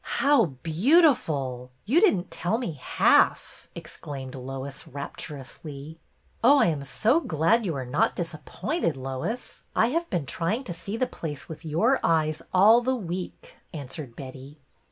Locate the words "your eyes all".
11.63-12.81